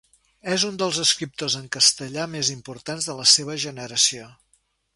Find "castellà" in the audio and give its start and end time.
1.75-2.25